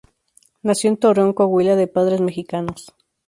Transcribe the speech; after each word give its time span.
Nació 0.63 0.89
en 0.89 0.97
Torreón, 0.97 1.31
Coahuila 1.33 1.75
de 1.75 1.85
padres 1.85 2.21
mexicanos. 2.21 2.91